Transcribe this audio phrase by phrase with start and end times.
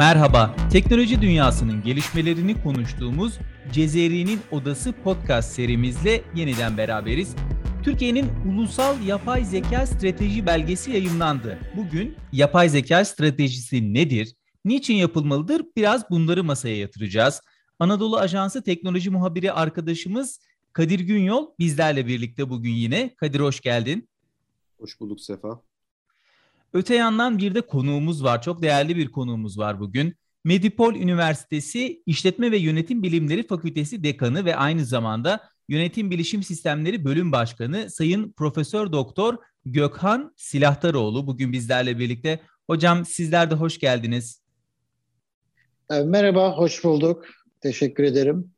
[0.00, 3.38] Merhaba, teknoloji dünyasının gelişmelerini konuştuğumuz
[3.72, 7.36] Cezeri'nin Odası podcast serimizle yeniden beraberiz.
[7.84, 11.58] Türkiye'nin Ulusal Yapay Zeka Strateji Belgesi yayınlandı.
[11.76, 14.34] Bugün yapay zeka stratejisi nedir,
[14.64, 17.40] niçin yapılmalıdır biraz bunları masaya yatıracağız.
[17.78, 20.40] Anadolu Ajansı teknoloji muhabiri arkadaşımız
[20.72, 23.14] Kadir Günyol bizlerle birlikte bugün yine.
[23.16, 24.08] Kadir hoş geldin.
[24.78, 25.69] Hoş bulduk Sefa.
[26.72, 28.42] Öte yandan bir de konuğumuz var.
[28.42, 30.14] Çok değerli bir konuğumuz var bugün.
[30.44, 37.32] Medipol Üniversitesi İşletme ve Yönetim Bilimleri Fakültesi Dekanı ve aynı zamanda Yönetim Bilişim Sistemleri Bölüm
[37.32, 42.40] Başkanı Sayın Profesör Doktor Gökhan Silahtaroğlu bugün bizlerle birlikte.
[42.66, 44.42] Hocam sizler de hoş geldiniz.
[45.90, 47.24] Ee, merhaba, hoş bulduk.
[47.60, 48.50] Teşekkür ederim.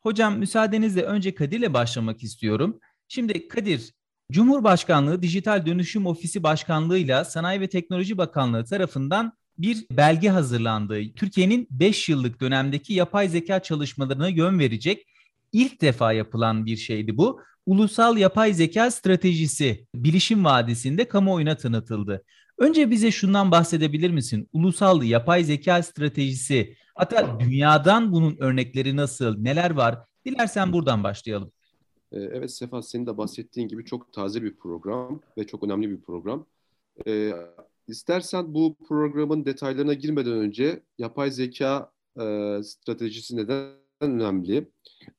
[0.00, 2.80] Hocam müsaadenizle önce Kadir'le başlamak istiyorum.
[3.08, 3.94] Şimdi Kadir,
[4.30, 11.12] Cumhurbaşkanlığı Dijital Dönüşüm Ofisi Başkanlığı'yla Sanayi ve Teknoloji Bakanlığı tarafından bir belge hazırlandı.
[11.16, 15.06] Türkiye'nin 5 yıllık dönemdeki yapay zeka çalışmalarına yön verecek
[15.52, 17.40] ilk defa yapılan bir şeydi bu.
[17.66, 22.24] Ulusal Yapay Zeka Stratejisi Bilişim Vadisi'nde kamuoyuna tanıtıldı.
[22.58, 24.48] Önce bize şundan bahsedebilir misin?
[24.52, 29.98] Ulusal Yapay Zeka Stratejisi hatta dünyadan bunun örnekleri nasıl, neler var?
[30.26, 31.52] Dilersen buradan başlayalım.
[32.12, 36.00] Ee, evet Sefa senin de bahsettiğin gibi çok taze bir program ve çok önemli bir
[36.00, 36.46] program.
[37.06, 37.32] Ee,
[37.88, 42.22] istersen bu programın detaylarına girmeden önce yapay zeka e,
[42.62, 44.68] stratejisi neden önemli?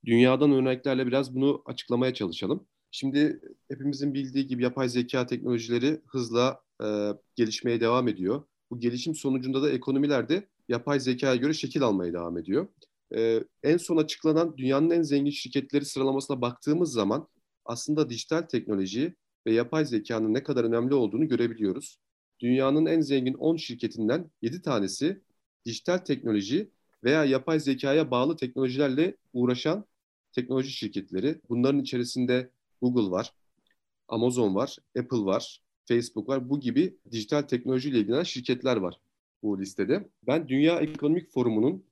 [0.05, 2.67] Dünyadan örneklerle biraz bunu açıklamaya çalışalım.
[2.91, 6.87] Şimdi hepimizin bildiği gibi yapay zeka teknolojileri hızla e,
[7.35, 8.43] gelişmeye devam ediyor.
[8.71, 12.67] Bu gelişim sonucunda da ekonomiler de yapay zekaya göre şekil almaya devam ediyor
[13.15, 17.27] e, en son açıklanan dünyanın en zengin şirketleri sıralamasına baktığımız zaman
[17.65, 21.97] aslında dijital teknoloji ve yapay zekanın ne kadar önemli olduğunu görebiliyoruz.
[22.39, 25.21] Dünyanın en zengin 10 şirketinden 7 tanesi
[25.65, 26.71] dijital teknoloji
[27.03, 29.85] veya yapay zekaya bağlı teknolojilerle uğraşan
[30.31, 31.41] teknoloji şirketleri.
[31.49, 32.49] Bunların içerisinde
[32.81, 33.33] Google var,
[34.07, 36.49] Amazon var, Apple var, Facebook var.
[36.49, 38.99] Bu gibi dijital teknolojiyle ilgilenen şirketler var
[39.43, 40.09] bu listede.
[40.27, 41.83] Ben Dünya Ekonomik Forumu'nun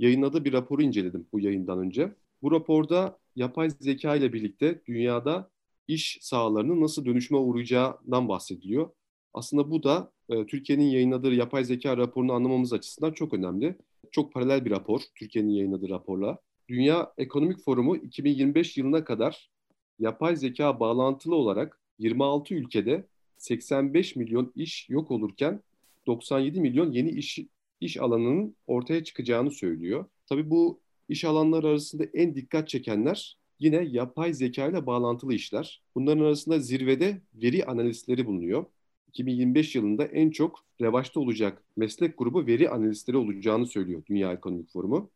[0.00, 2.14] yayınladığı bir raporu inceledim bu yayından önce.
[2.42, 5.50] Bu raporda yapay zeka ile birlikte dünyada
[5.88, 8.90] iş sahalarının nasıl dönüşme uğrayacağından bahsediliyor.
[9.34, 13.76] Aslında bu da e, Türkiye'nin yayınladığı yapay zeka raporunu anlamamız açısından çok önemli.
[14.10, 16.38] Çok paralel bir rapor Türkiye'nin yayınladığı raporla.
[16.68, 19.50] Dünya Ekonomik Forumu 2025 yılına kadar
[19.98, 23.06] yapay zeka bağlantılı olarak 26 ülkede
[23.38, 25.62] 85 milyon iş yok olurken
[26.06, 27.38] 97 milyon yeni iş
[27.80, 30.04] iş alanının ortaya çıkacağını söylüyor.
[30.26, 35.82] Tabii bu iş alanları arasında en dikkat çekenler yine yapay zeka ile bağlantılı işler.
[35.94, 38.64] Bunların arasında zirvede veri analistleri bulunuyor.
[39.08, 45.10] 2025 yılında en çok revaçta olacak meslek grubu veri analistleri olacağını söylüyor Dünya Ekonomik Forumu.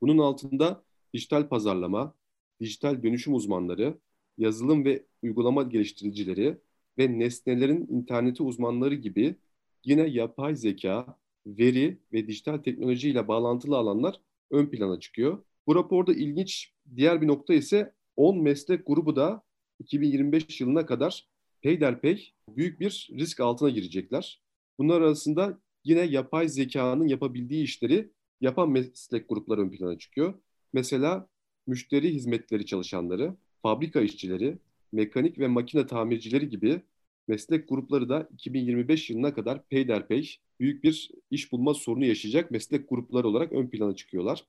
[0.00, 0.82] Bunun altında
[1.14, 2.14] dijital pazarlama,
[2.60, 3.98] dijital dönüşüm uzmanları,
[4.38, 6.58] yazılım ve uygulama geliştiricileri
[6.98, 9.36] ve nesnelerin interneti uzmanları gibi
[9.84, 15.44] yine yapay zeka, veri ve dijital teknoloji ile bağlantılı alanlar ön plana çıkıyor.
[15.66, 19.42] Bu raporda ilginç diğer bir nokta ise 10 meslek grubu da
[19.78, 21.28] 2025 yılına kadar
[21.62, 24.42] peyderpey büyük bir risk altına girecekler.
[24.78, 30.34] Bunlar arasında yine yapay zekanın yapabildiği işleri yapan meslek grupları ön plana çıkıyor.
[30.72, 31.28] Mesela
[31.66, 34.58] müşteri hizmetleri çalışanları, fabrika işçileri,
[34.92, 36.82] mekanik ve makine tamircileri gibi
[37.28, 43.28] meslek grupları da 2025 yılına kadar peyderpey büyük bir iş bulma sorunu yaşayacak meslek grupları
[43.28, 44.44] olarak ön plana çıkıyorlar.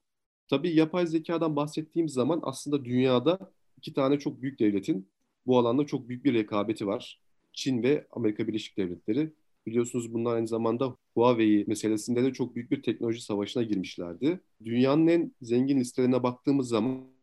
[0.47, 5.09] Tabii yapay zekadan bahsettiğim zaman aslında dünyada iki tane çok büyük devletin
[5.45, 7.21] bu alanda çok büyük bir rekabeti var.
[7.53, 9.33] Çin ve Amerika Birleşik Devletleri.
[9.65, 14.39] Biliyorsunuz bunlar aynı zamanda Huawei meselesinde de çok büyük bir teknoloji savaşına girmişlerdi.
[14.65, 17.15] Dünyanın en zengin listelerine baktığımız zaman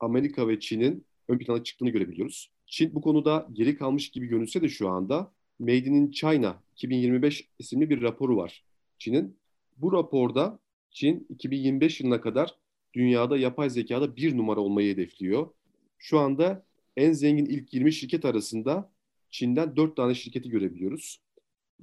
[0.00, 2.50] Amerika ve Çin'in ön plana çıktığını görebiliyoruz.
[2.68, 7.90] Çin bu konuda geri kalmış gibi görünse de şu anda Made in China 2025 isimli
[7.90, 8.64] bir raporu var
[8.98, 9.36] Çin'in.
[9.76, 10.58] Bu raporda
[10.90, 12.54] Çin 2025 yılına kadar
[12.94, 15.50] dünyada yapay zekada bir numara olmayı hedefliyor.
[15.98, 16.64] Şu anda
[16.96, 18.90] en zengin ilk 20 şirket arasında
[19.30, 21.20] Çin'den 4 tane şirketi görebiliyoruz.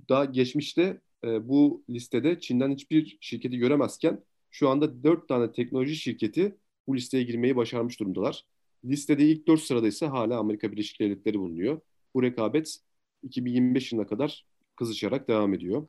[0.09, 6.55] Daha geçmişte e, bu listede Çin'den hiçbir şirketi göremezken şu anda 4 tane teknoloji şirketi
[6.87, 8.45] bu listeye girmeyi başarmış durumdalar.
[8.85, 11.79] Listede ilk 4 sırada ise hala Amerika Birleşik Devletleri bulunuyor.
[12.13, 12.77] Bu rekabet
[13.23, 14.45] 2025 yılına kadar
[14.75, 15.87] kızışarak devam ediyor.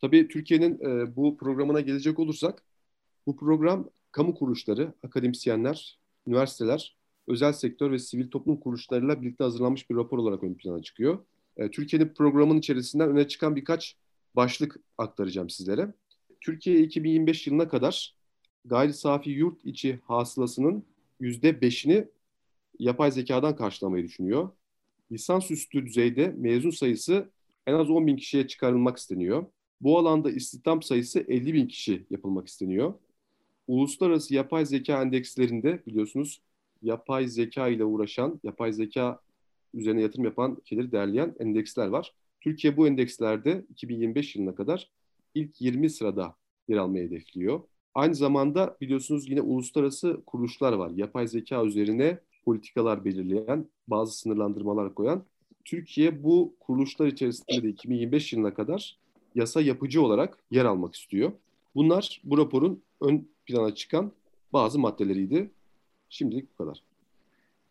[0.00, 2.62] Tabii Türkiye'nin e, bu programına gelecek olursak,
[3.26, 6.96] bu program kamu kuruluşları, akademisyenler, üniversiteler,
[7.26, 11.18] özel sektör ve sivil toplum kuruluşlarıyla birlikte hazırlanmış bir rapor olarak ön plana çıkıyor.
[11.56, 13.96] E, Türkiye'nin programın içerisinden öne çıkan birkaç
[14.36, 15.94] başlık aktaracağım sizlere.
[16.40, 18.14] Türkiye 2025 yılına kadar
[18.64, 20.84] gayri safi yurt içi hasılasının
[21.20, 22.08] %5'ini
[22.78, 24.50] yapay zekadan karşılamayı düşünüyor.
[25.12, 27.30] Lisansüstü düzeyde mezun sayısı
[27.66, 29.46] en az 10 bin kişiye çıkarılmak isteniyor.
[29.80, 32.94] Bu alanda istihdam sayısı 50 bin kişi yapılmak isteniyor.
[33.66, 36.42] Uluslararası yapay zeka endekslerinde biliyorsunuz
[36.82, 39.20] yapay zeka ile uğraşan, yapay zeka
[39.74, 42.14] üzerine yatırım yapan kişileri derleyen endeksler var.
[42.40, 44.90] Türkiye bu endekslerde 2025 yılına kadar
[45.34, 46.36] ilk 20 sırada
[46.68, 47.60] yer almayı hedefliyor.
[47.94, 50.90] Aynı zamanda biliyorsunuz yine uluslararası kuruluşlar var.
[50.90, 55.24] Yapay zeka üzerine politikalar belirleyen, bazı sınırlandırmalar koyan.
[55.64, 58.98] Türkiye bu kuruluşlar içerisinde de 2025 yılına kadar
[59.34, 61.32] yasa yapıcı olarak yer almak istiyor.
[61.74, 64.12] Bunlar bu raporun ön plana çıkan
[64.52, 65.50] bazı maddeleriydi.
[66.08, 66.82] Şimdilik bu kadar.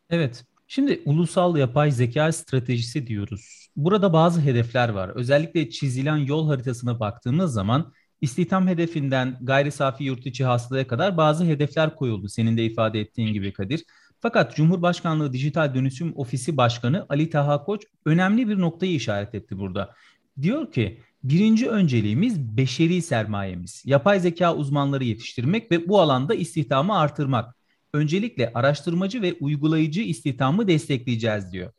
[0.10, 0.46] Evet.
[0.68, 3.70] Şimdi ulusal yapay zeka stratejisi diyoruz.
[3.76, 5.12] Burada bazı hedefler var.
[5.16, 11.46] Özellikle çizilen yol haritasına baktığımız zaman istihdam hedefinden gayri safi yurt içi hasılaya kadar bazı
[11.46, 12.30] hedefler koyuldu.
[12.30, 13.86] Senin de ifade ettiğin gibi Kadir.
[14.24, 19.94] Fakat Cumhurbaşkanlığı Dijital Dönüşüm Ofisi Başkanı Ali Taha Koç önemli bir noktayı işaret etti burada.
[20.42, 23.84] Diyor ki birinci önceliğimiz beşeri sermayemiz.
[23.86, 27.56] Yapay zeka uzmanları yetiştirmek ve bu alanda istihdamı artırmak.
[27.94, 31.72] Öncelikle araştırmacı ve uygulayıcı istihdamı destekleyeceğiz diyor.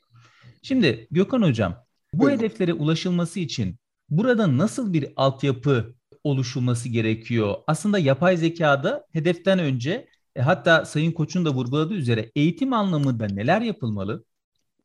[0.63, 1.77] Şimdi Gökhan Hocam
[2.15, 2.39] bu evet.
[2.39, 3.77] hedeflere ulaşılması için
[4.09, 5.95] burada nasıl bir altyapı
[6.25, 7.55] oluşulması gerekiyor?
[7.67, 13.61] Aslında yapay zekada hedeften önce e, hatta Sayın Koç'un da vurguladığı üzere eğitim anlamında neler
[13.61, 14.25] yapılmalı?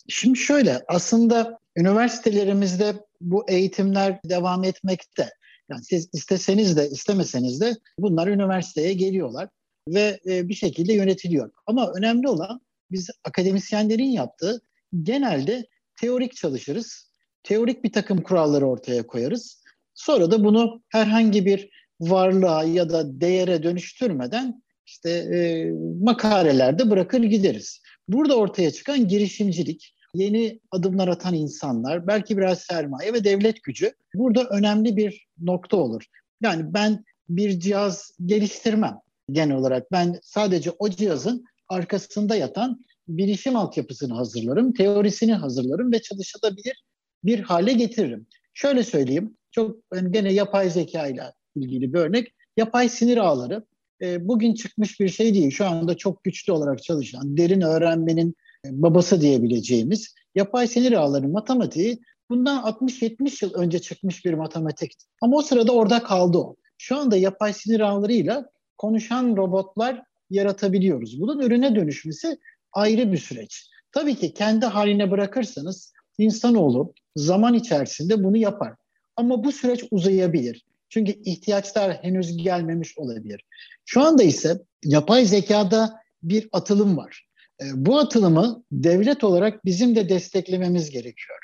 [0.08, 5.30] Şimdi şöyle aslında üniversitelerimizde bu eğitimler devam etmekte.
[5.70, 9.50] Yani siz isteseniz de istemeseniz de bunlar üniversiteye geliyorlar
[9.88, 11.52] ve e, bir şekilde yönetiliyor.
[11.66, 12.62] Ama önemli olan
[12.92, 14.62] biz akademisyenlerin yaptığı
[15.04, 17.12] genelde teorik çalışırız.
[17.44, 19.64] Teorik bir takım kuralları ortaya koyarız.
[19.94, 21.70] Sonra da bunu herhangi bir
[22.00, 25.72] varlığa ya da değere dönüştürmeden işte e,
[26.04, 27.82] makalelerde bırakır gideriz.
[28.08, 34.44] Burada ortaya çıkan girişimcilik, yeni adımlar atan insanlar, belki biraz sermaye ve devlet gücü burada
[34.44, 36.04] önemli bir nokta olur.
[36.42, 39.00] Yani ben bir cihaz geliştirmem
[39.32, 39.92] genel olarak.
[39.92, 46.84] Ben sadece o cihazın arkasında yatan bilişim altyapısını hazırlarım, teorisini hazırlarım ve çalışılabilir
[47.24, 48.28] bir hale getiririm.
[48.54, 51.24] Şöyle söyleyeyim, çok yani gene yapay zeka ile
[51.56, 52.34] ilgili bir örnek.
[52.58, 53.66] Yapay sinir ağları
[54.02, 55.52] e, bugün çıkmış bir şey değil.
[55.52, 58.36] Şu anda çok güçlü olarak çalışan, derin öğrenmenin
[58.66, 62.00] e, babası diyebileceğimiz yapay sinir ağları matematiği
[62.30, 64.92] bundan 60-70 yıl önce çıkmış bir matematik.
[65.22, 66.56] Ama o sırada orada kaldı o.
[66.78, 71.22] Şu anda yapay sinir ağlarıyla konuşan robotlar yaratabiliyoruz.
[71.22, 72.38] Bunun ürüne dönüşmesi
[72.74, 73.70] ayrı bir süreç.
[73.92, 78.74] Tabii ki kendi haline bırakırsanız insanoğlu zaman içerisinde bunu yapar.
[79.16, 80.66] Ama bu süreç uzayabilir.
[80.90, 83.44] Çünkü ihtiyaçlar henüz gelmemiş olabilir.
[83.86, 87.28] Şu anda ise yapay zekada bir atılım var.
[87.62, 91.40] E, bu atılımı devlet olarak bizim de desteklememiz gerekiyor.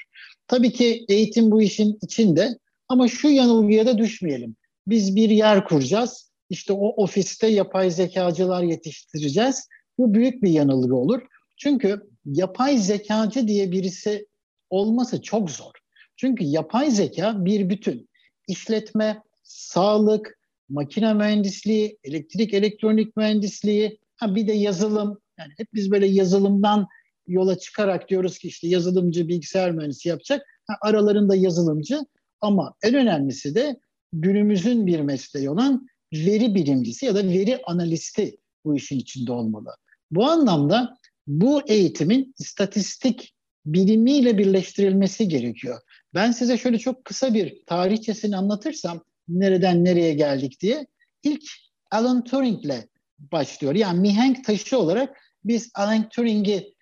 [0.48, 2.58] Tabii ki eğitim bu işin içinde
[2.88, 4.56] ama şu yanılgıya da düşmeyelim.
[4.88, 6.32] Biz bir yer kuracağız.
[6.50, 9.68] İşte o ofiste yapay zekacılar yetiştireceğiz.
[9.98, 11.22] Bu büyük bir yanılgı olur.
[11.58, 14.26] Çünkü yapay zekacı diye birisi
[14.70, 15.72] olması çok zor.
[16.16, 18.10] Çünkü yapay zeka bir bütün.
[18.48, 25.20] İşletme, sağlık, makine mühendisliği, elektrik elektronik mühendisliği, ha bir de yazılım.
[25.40, 26.88] Yani hep biz böyle yazılımdan
[27.28, 30.46] yola çıkarak diyoruz ki işte yazılımcı bilgisayar mühendisi yapacak.
[30.68, 32.00] Ha, aralarında yazılımcı
[32.42, 33.80] ama en önemlisi de
[34.14, 39.76] günümüzün bir mesleği olan veri bilimcisi ya da veri analisti bu işin içinde olmalı.
[40.12, 40.98] Bu anlamda
[41.28, 43.36] bu eğitimin istatistik
[43.66, 45.82] bilimiyle birleştirilmesi gerekiyor.
[46.14, 50.88] Ben size şöyle çok kısa bir tarihçesini anlatırsam nereden nereye geldik diye.
[51.24, 51.44] İlk
[51.92, 52.88] Alan Turing ile
[53.20, 53.76] başlıyor.
[53.76, 56.76] Yani mihenk taşı olarak biz Alan Turing'i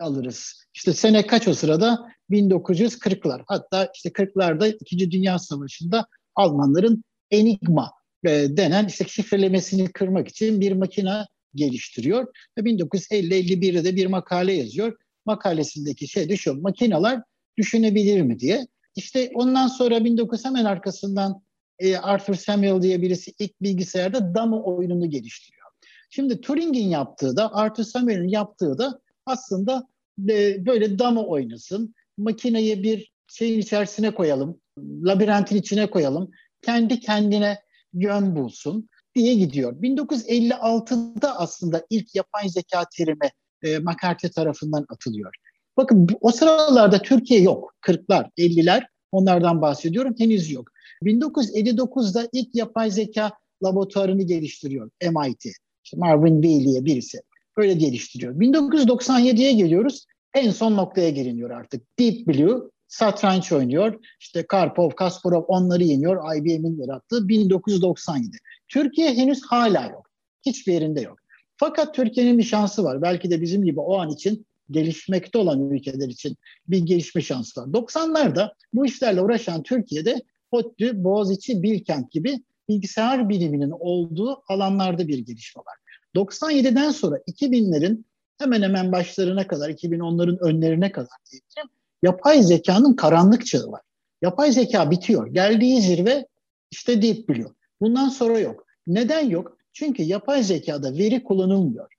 [0.00, 0.64] alırız.
[0.74, 2.08] İşte sene kaç o sırada?
[2.30, 3.42] 1940'lar.
[3.46, 7.92] Hatta işte 40'larda İkinci Dünya Savaşı'nda Almanların Enigma
[8.24, 11.24] e, denen işte şifrelemesini kırmak için bir makine
[11.54, 12.26] geliştiriyor.
[12.58, 14.96] Ve 1950-51'de de bir makale yazıyor.
[15.26, 17.22] Makalesindeki şey de şu, makineler
[17.58, 18.66] düşünebilir mi diye.
[18.96, 21.42] İşte ondan sonra 19 hemen arkasından
[21.78, 25.66] e, Arthur Samuel diye birisi ilk bilgisayarda dama oyununu geliştiriyor.
[26.10, 29.88] Şimdi Turing'in yaptığı da Arthur Samuel'in yaptığı da aslında
[30.28, 31.94] e, böyle dama oynasın.
[32.18, 36.30] Makineyi bir şeyin içerisine koyalım, labirentin içine koyalım.
[36.62, 37.58] Kendi kendine
[37.92, 39.82] yön bulsun diye gidiyor.
[39.82, 43.30] 1956'da aslında ilk yapay zeka terimi
[43.62, 45.34] e, McCarthy tarafından atılıyor.
[45.76, 47.74] Bakın o sıralarda Türkiye yok.
[47.82, 50.68] 40'lar, 50'ler onlardan bahsediyorum henüz yok.
[51.02, 53.32] 1959'da ilk yapay zeka
[53.64, 55.44] laboratuvarını geliştiriyor MIT.
[55.84, 57.18] İşte Marvin Bailey'e birisi.
[57.56, 58.34] Öyle geliştiriyor.
[58.34, 60.06] 1997'ye geliyoruz.
[60.34, 61.98] En son noktaya geliniyor artık.
[61.98, 64.04] Deep Blue satranç oynuyor.
[64.20, 66.36] İşte Karpov, Kasparov onları yeniyor.
[66.36, 68.36] IBM'in yarattığı 1997.
[68.68, 70.10] Türkiye henüz hala yok.
[70.46, 71.18] Hiçbir yerinde yok.
[71.56, 73.02] Fakat Türkiye'nin bir şansı var.
[73.02, 76.36] Belki de bizim gibi o an için gelişmekte olan ülkeler için
[76.68, 77.66] bir gelişme şansı var.
[77.66, 85.60] 90'larda bu işlerle uğraşan Türkiye'de ODTÜ, Boğaziçi, Bilkent gibi bilgisayar biliminin olduğu alanlarda bir gelişme
[85.60, 85.76] var.
[86.16, 88.04] 97'den sonra 2000'lerin
[88.38, 91.70] hemen hemen başlarına kadar, 2010'ların önlerine kadar diyebilirim,
[92.02, 93.80] yapay zekanın karanlık çağı var.
[94.22, 95.26] Yapay zeka bitiyor.
[95.26, 96.26] Geldiği zirve
[96.70, 97.52] işte Deep Blue.
[97.80, 98.66] Bundan sonra yok.
[98.86, 99.58] Neden yok?
[99.72, 101.92] Çünkü yapay zekada veri kullanılmıyor.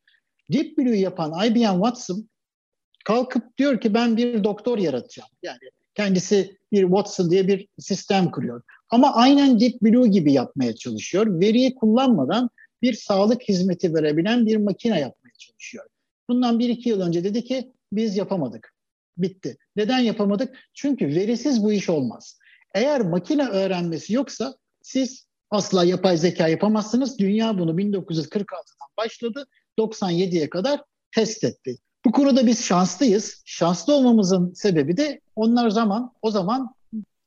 [0.54, 2.30] Deep Blue'yu yapan IBM Watson
[3.06, 5.30] kalkıp diyor ki ben bir doktor yaratacağım.
[5.44, 5.60] Yani
[6.00, 8.62] kendisi bir Watson diye bir sistem kuruyor.
[8.90, 11.40] Ama aynen Deep Blue gibi yapmaya çalışıyor.
[11.40, 12.50] Veriyi kullanmadan
[12.82, 15.86] bir sağlık hizmeti verebilen bir makine yapmaya çalışıyor.
[16.30, 18.74] Bundan bir iki yıl önce dedi ki biz yapamadık.
[19.18, 19.58] Bitti.
[19.76, 20.58] Neden yapamadık?
[20.74, 22.40] Çünkü verisiz bu iş olmaz.
[22.74, 27.20] Eğer makine öğrenmesi yoksa siz asla yapay zeka yapamazsınız.
[27.20, 29.48] Dünya bunu 1946'dan başladı.
[29.80, 30.82] 97'ye kadar
[31.16, 31.78] test etti.
[32.06, 33.42] Bu konuda biz şanslıyız.
[33.46, 36.76] Şanslı olmamızın sebebi de onlar zaman o zaman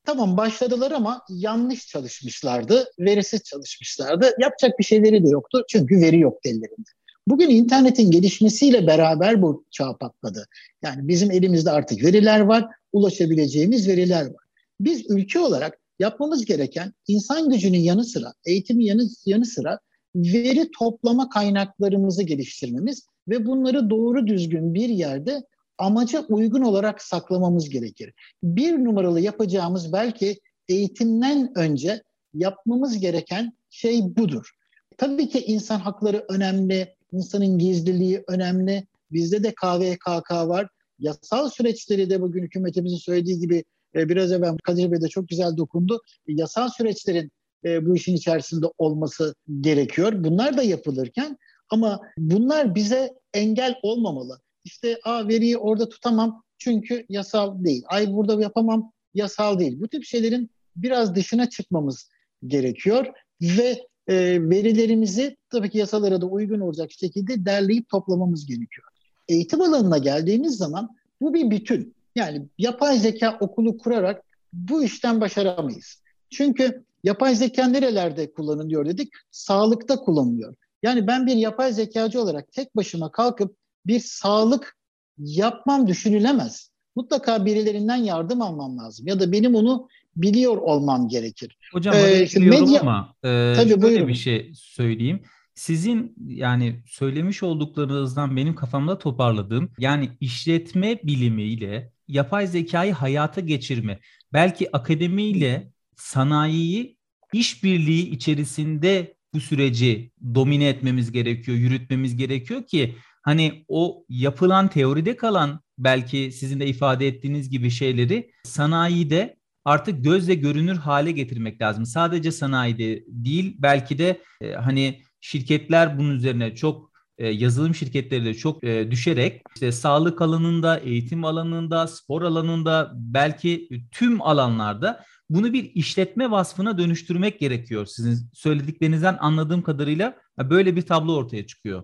[0.05, 2.91] tamam başladılar ama yanlış çalışmışlardı.
[2.99, 4.31] Verisiz çalışmışlardı.
[4.39, 5.65] Yapacak bir şeyleri de yoktu.
[5.69, 6.91] Çünkü veri yok ellerinde.
[7.29, 10.47] Bugün internetin gelişmesiyle beraber bu çağ patladı.
[10.83, 14.45] Yani bizim elimizde artık veriler var, ulaşabileceğimiz veriler var.
[14.81, 19.79] Biz ülke olarak yapmamız gereken insan gücünün yanı sıra, eğitimin yanı, yanı sıra
[20.15, 25.43] veri toplama kaynaklarımızı geliştirmemiz ve bunları doğru düzgün bir yerde
[25.79, 28.13] amaca uygun olarak saklamamız gerekir.
[28.43, 32.03] Bir numaralı yapacağımız belki eğitimden önce
[32.35, 34.51] yapmamız gereken şey budur.
[34.97, 38.87] Tabii ki insan hakları önemli, insanın gizliliği önemli.
[39.11, 40.69] Bizde de KVKK var.
[40.99, 43.65] Yasal süreçleri de bugün hükümetimizin söylediği gibi
[43.95, 46.01] e, biraz evvel Kadir Bey de çok güzel dokundu.
[46.29, 47.31] Yasal süreçlerin
[47.65, 50.25] e, bu işin içerisinde olması gerekiyor.
[50.25, 51.39] Bunlar da yapılırken
[51.73, 54.41] ama bunlar bize engel olmamalı.
[54.65, 57.85] İşte a veriyi orada tutamam çünkü yasal değil.
[57.87, 59.81] Ay burada yapamam yasal değil.
[59.81, 62.09] Bu tip şeylerin biraz dışına çıkmamız
[62.47, 63.07] gerekiyor
[63.43, 64.15] ve e,
[64.51, 68.87] verilerimizi tabii ki yasalara da uygun olacak şekilde derleyip toplamamız gerekiyor.
[69.29, 71.95] Eğitim alanına geldiğimiz zaman bu bir bütün.
[72.17, 76.03] Yani yapay zeka okulu kurarak bu işten başaramayız.
[76.31, 79.13] Çünkü yapay zeka nerelerde kullanılıyor dedik?
[79.31, 80.55] Sağlıkta kullanılıyor.
[80.83, 84.77] Yani ben bir yapay zekacı olarak tek başıma kalkıp bir sağlık
[85.19, 86.73] yapmam düşünülemez.
[86.97, 89.07] Mutlaka birilerinden yardım almam lazım.
[89.07, 91.57] Ya da benim onu biliyor olmam gerekir.
[91.73, 92.81] Hocam ee, işte medya...
[92.81, 94.09] ama e, tabii, şöyle buyurun.
[94.09, 95.23] bir şey söyleyeyim.
[95.55, 104.01] Sizin yani söylemiş olduklarınızdan benim kafamda toparladığım yani işletme bilimiyle yapay zekayı hayata geçirme.
[104.33, 106.97] Belki akademiyle sanayiyi
[107.33, 115.61] işbirliği içerisinde bu süreci domine etmemiz gerekiyor, yürütmemiz gerekiyor ki hani o yapılan teoride kalan
[115.79, 121.87] belki sizin de ifade ettiğiniz gibi şeyleri sanayide artık gözle görünür hale getirmek lazım.
[121.87, 128.35] Sadece sanayide değil belki de e, hani şirketler bunun üzerine çok e, yazılım şirketleri de
[128.35, 135.75] çok e, düşerek işte sağlık alanında, eğitim alanında, spor alanında belki tüm alanlarda bunu bir
[135.75, 137.87] işletme vasfına dönüştürmek gerekiyor.
[137.87, 141.83] Sizin söylediklerinizden anladığım kadarıyla böyle bir tablo ortaya çıkıyor.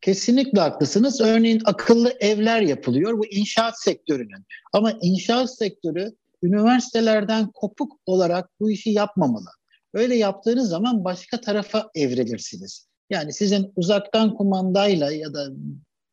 [0.00, 1.20] Kesinlikle haklısınız.
[1.20, 4.44] Örneğin akıllı evler yapılıyor bu inşaat sektörünün.
[4.72, 6.12] Ama inşaat sektörü
[6.42, 9.48] üniversitelerden kopuk olarak bu işi yapmamalı.
[9.94, 12.86] Öyle yaptığınız zaman başka tarafa evrilirsiniz.
[13.10, 15.48] Yani sizin uzaktan kumandayla ya da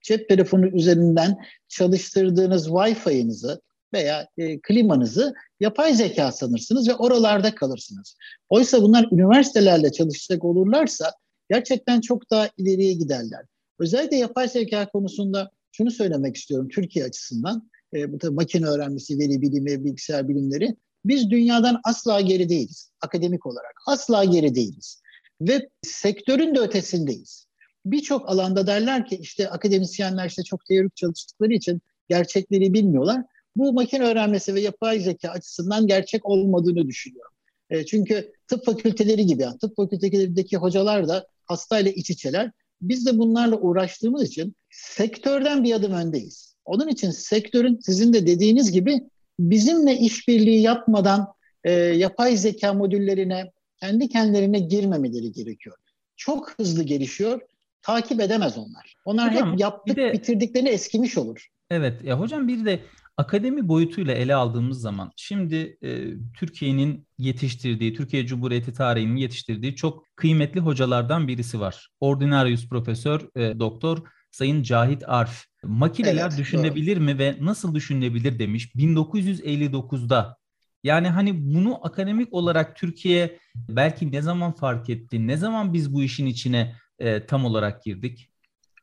[0.02, 3.60] cep telefonu üzerinden çalıştırdığınız Wi-Fi'nizi
[3.94, 8.16] veya e, klimanızı yapay zeka sanırsınız ve oralarda kalırsınız.
[8.50, 11.12] Oysa bunlar üniversitelerle çalışacak olurlarsa
[11.50, 13.46] gerçekten çok daha ileriye giderler.
[13.80, 17.70] Özellikle yapay zeka konusunda şunu söylemek istiyorum Türkiye açısından.
[17.94, 20.76] E, bu tabii makine öğrenmesi, veri bilimi, bilgisayar bilimleri.
[21.06, 23.74] Biz dünyadan asla geri değiliz akademik olarak.
[23.88, 25.02] Asla geri değiliz.
[25.42, 27.46] Ve sektörün de ötesindeyiz.
[27.86, 33.24] Birçok alanda derler ki işte akademisyenler işte çok teorik çalıştıkları için gerçekleri bilmiyorlar.
[33.56, 37.32] Bu makine öğrenmesi ve yapay zeka açısından gerçek olmadığını düşünüyorum.
[37.70, 42.52] E, çünkü tıp fakülteleri gibi, yani tıp fakültelerindeki hocalar da hastayla iç içeler.
[42.82, 46.56] Biz de bunlarla uğraştığımız için sektörden bir adım öndeyiz.
[46.66, 49.02] Onun için sektörün sizin de dediğiniz gibi
[49.40, 51.28] bizimle işbirliği yapmadan
[51.64, 53.52] e, yapay zeka modüllerine
[53.82, 55.76] kendi kendilerine girmemeleri gerekiyor.
[56.16, 57.42] Çok hızlı gelişiyor.
[57.82, 58.96] Takip edemez onlar.
[59.06, 61.48] Onlar hocam, hep yaptık de, bitirdiklerini eskimiş olur.
[61.72, 62.80] Evet ya hocam bir de
[63.20, 70.60] akademi boyutuyla ele aldığımız zaman şimdi e, Türkiye'nin yetiştirdiği, Türkiye Cumhuriyeti tarihinin yetiştirdiği çok kıymetli
[70.60, 71.90] hocalardan birisi var.
[72.00, 73.98] Ordinarius Profesör e, Doktor
[74.32, 75.46] Sayın Cahit Arf.
[75.64, 77.04] Makineler evet, düşünebilir doğru.
[77.04, 80.38] mi ve nasıl düşünebilir demiş 1959'da.
[80.84, 85.28] Yani hani bunu akademik olarak Türkiye belki ne zaman fark etti?
[85.28, 88.30] Ne zaman biz bu işin içine e, tam olarak girdik?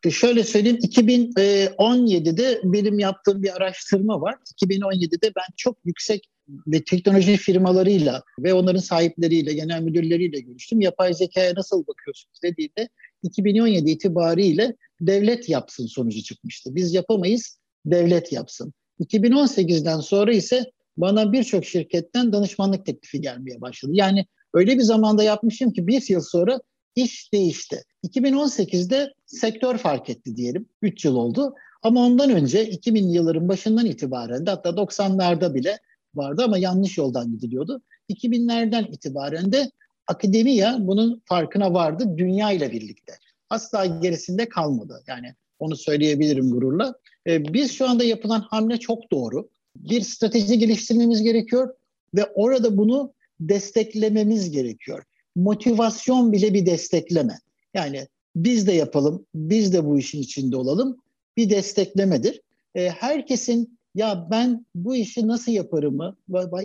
[0.04, 4.34] E, şöyle söyleyeyim 2017'de benim yaptığım bir araştırma var.
[4.62, 6.30] 2017'de ben çok yüksek
[6.66, 10.80] ve teknoloji firmalarıyla ve onların sahipleriyle, genel müdürleriyle görüştüm.
[10.80, 12.88] Yapay zekaya nasıl bakıyorsunuz dediğinde
[13.22, 16.74] 2017 itibariyle devlet yapsın sonucu çıkmıştı.
[16.74, 18.72] Biz yapamayız, devlet yapsın.
[19.00, 20.64] 2018'den sonra ise
[20.96, 23.92] bana birçok şirketten danışmanlık teklifi gelmeye başladı.
[23.94, 26.60] Yani öyle bir zamanda yapmışım ki bir yıl sonra
[26.96, 27.82] iş değişti.
[28.04, 30.66] 2018'de sektör fark etti diyelim.
[30.82, 31.54] 3 yıl oldu.
[31.82, 35.78] Ama ondan önce 2000 yılların başından itibaren de hatta 90'larda bile
[36.14, 37.82] vardı ama yanlış yoldan gidiliyordu.
[38.10, 39.70] 2000'lerden itibaren de
[40.06, 43.12] akademiya bunun farkına vardı dünya ile birlikte.
[43.50, 45.02] Asla gerisinde kalmadı.
[45.06, 46.94] Yani onu söyleyebilirim gururla.
[47.26, 49.48] Ee, biz şu anda yapılan hamle çok doğru.
[49.76, 51.74] Bir strateji geliştirmemiz gerekiyor
[52.14, 55.04] ve orada bunu desteklememiz gerekiyor.
[55.36, 57.38] Motivasyon bile bir destekleme.
[57.74, 60.96] Yani biz de yapalım, biz de bu işin içinde olalım
[61.36, 62.40] bir desteklemedir.
[62.74, 66.16] E, herkesin ya ben bu işi nasıl yaparımı,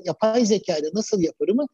[0.06, 1.66] yapay zekayla nasıl yaparımı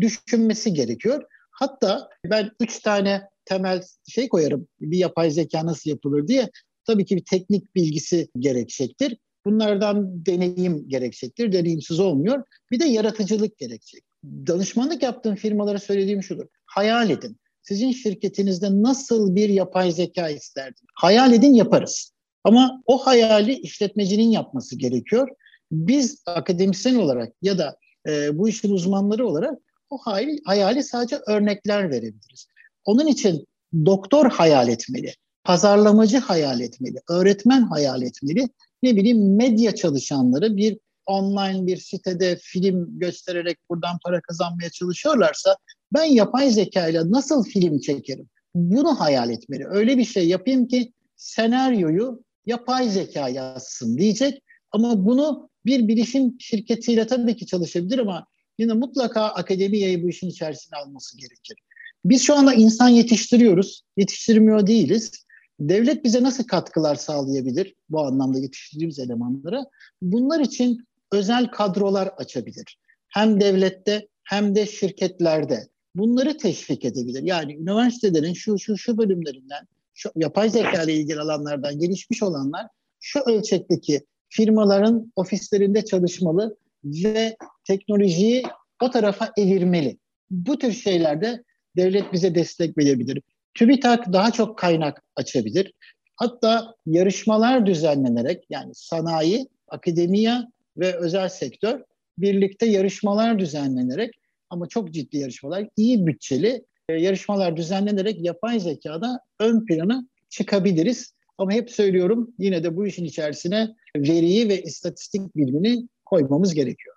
[0.00, 1.22] düşünmesi gerekiyor.
[1.50, 6.50] Hatta ben üç tane temel şey koyarım bir yapay zeka nasıl yapılır diye.
[6.84, 9.16] Tabii ki bir teknik bilgisi gerekecektir.
[9.44, 11.52] Bunlardan deneyim gerekecektir.
[11.52, 12.44] Deneyimsiz olmuyor.
[12.70, 14.04] Bir de yaratıcılık gerekecek.
[14.24, 16.46] Danışmanlık yaptığım firmalara söylediğim şudur.
[16.66, 20.86] Hayal edin sizin şirketinizde nasıl bir yapay zeka isterdin?
[20.94, 22.12] Hayal edin yaparız.
[22.44, 25.28] Ama o hayali işletmecinin yapması gerekiyor.
[25.72, 27.76] Biz akademisyen olarak ya da
[28.08, 29.58] e, bu işin uzmanları olarak
[29.90, 32.46] o hayali, hayali sadece örnekler verebiliriz.
[32.84, 33.46] Onun için
[33.86, 38.48] doktor hayal etmeli, pazarlamacı hayal etmeli, öğretmen hayal etmeli,
[38.82, 40.78] ne bileyim medya çalışanları bir
[41.10, 45.56] online bir sitede film göstererek buradan para kazanmaya çalışıyorlarsa
[45.94, 48.28] ben yapay zeka ile nasıl film çekerim?
[48.54, 49.66] Bunu hayal etmeli.
[49.68, 54.42] Öyle bir şey yapayım ki senaryoyu yapay zeka yazsın diyecek.
[54.72, 58.26] Ama bunu bir bilişim şirketiyle tabii ki çalışabilir ama
[58.58, 61.56] yine mutlaka akademiyayı bu işin içerisine alması gerekir.
[62.04, 65.12] Biz şu anda insan yetiştiriyoruz, yetiştirmiyor değiliz.
[65.60, 69.64] Devlet bize nasıl katkılar sağlayabilir bu anlamda yetiştirdiğimiz elemanlara?
[70.02, 72.78] Bunlar için özel kadrolar açabilir.
[73.08, 77.22] Hem devlette hem de şirketlerde bunları teşvik edebilir.
[77.22, 82.66] Yani üniversitelerin şu şu şu bölümlerinden, şu yapay zeka ile ilgili alanlardan gelişmiş olanlar
[83.00, 88.42] şu ölçekteki firmaların ofislerinde çalışmalı ve teknolojiyi
[88.82, 89.98] o tarafa evirmeli.
[90.30, 91.44] Bu tür şeylerde
[91.76, 93.22] devlet bize destek verebilir.
[93.54, 95.72] TÜBİTAK daha çok kaynak açabilir.
[96.16, 100.48] Hatta yarışmalar düzenlenerek yani sanayi, akademiya
[100.80, 101.82] ve özel sektör
[102.18, 104.14] birlikte yarışmalar düzenlenerek
[104.50, 111.14] ama çok ciddi yarışmalar, iyi bütçeli e, yarışmalar düzenlenerek yapay zekada ön plana çıkabiliriz.
[111.38, 116.96] Ama hep söylüyorum yine de bu işin içerisine veriyi ve istatistik bilimini koymamız gerekiyor.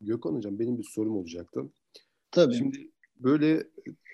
[0.00, 1.60] Gökhan Hocam benim bir sorum olacaktı.
[2.30, 2.54] Tabii.
[2.54, 3.62] Şimdi böyle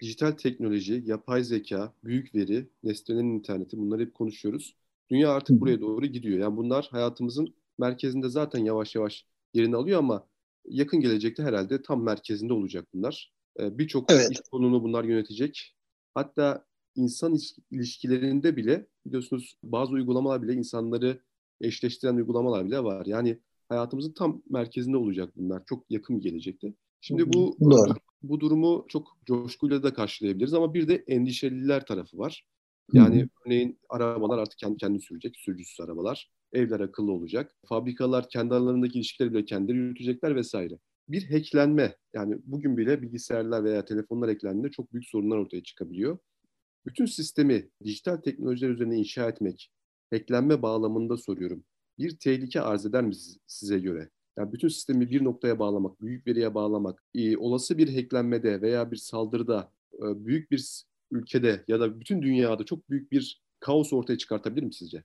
[0.03, 4.77] dijital teknoloji, yapay zeka, büyük veri, nesnelerin interneti bunları hep konuşuyoruz.
[5.11, 5.61] Dünya artık Hı.
[5.61, 6.39] buraya doğru gidiyor.
[6.39, 10.27] Yani bunlar hayatımızın merkezinde zaten yavaş yavaş yerini alıyor ama
[10.65, 13.33] yakın gelecekte herhalde tam merkezinde olacak bunlar.
[13.61, 14.31] Ee, Birçok evet.
[14.31, 15.75] iş konunu bunlar yönetecek.
[16.15, 16.65] Hatta
[16.95, 17.37] insan
[17.71, 21.23] ilişkilerinde bile biliyorsunuz bazı uygulamalar bile insanları
[21.61, 23.07] eşleştiren uygulamalar bile var.
[23.07, 23.39] Yani
[23.69, 25.63] hayatımızın tam merkezinde olacak bunlar.
[25.67, 26.75] Çok yakın gelecekte.
[27.01, 27.95] Şimdi bu Doğru.
[28.23, 32.47] bu durumu çok coşkuyla da karşılayabiliriz ama bir de endişeliler tarafı var.
[32.93, 33.29] Yani Hı-hı.
[33.47, 36.31] örneğin arabalar artık kendi kendini sürecek, sürücüsüz arabalar.
[36.53, 37.55] Evler akıllı olacak.
[37.67, 40.79] Fabrikalar kendi aralarındaki ilişkileri bile kendileri yürütecekler vesaire.
[41.09, 46.19] Bir hacklenme yani bugün bile bilgisayarlar veya telefonlar eklendiğinde çok büyük sorunlar ortaya çıkabiliyor.
[46.87, 49.71] Bütün sistemi dijital teknolojiler üzerine inşa etmek,
[50.11, 51.65] hacklenme bağlamında soruyorum.
[51.99, 53.15] Bir tehlike arz eder mi
[53.47, 54.11] size göre?
[54.39, 57.05] Yani bütün sistemi bir noktaya bağlamak, büyük veriye bağlamak,
[57.39, 63.13] olası bir hacklenmede veya bir saldırıda büyük bir ülkede ya da bütün dünyada çok büyük
[63.13, 65.05] bir kaos ortaya çıkartabilir mi sizce?